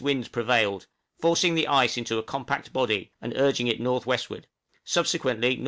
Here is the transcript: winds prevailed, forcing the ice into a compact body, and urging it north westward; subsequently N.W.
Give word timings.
winds 0.01 0.29
prevailed, 0.29 0.87
forcing 1.19 1.53
the 1.53 1.67
ice 1.67 1.95
into 1.95 2.17
a 2.17 2.23
compact 2.23 2.73
body, 2.73 3.11
and 3.21 3.37
urging 3.37 3.67
it 3.67 3.79
north 3.79 4.07
westward; 4.07 4.47
subsequently 4.83 5.49
N.W. 5.49 5.59